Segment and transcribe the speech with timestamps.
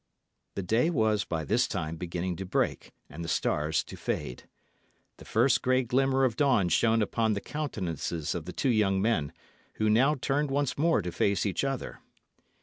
[0.55, 4.49] The day was by this time beginning to break, and the stars to fade.
[5.17, 9.31] The first grey glimmer of dawn shone upon the countenances of the two young men,
[9.75, 11.99] who now turned once more to face each other.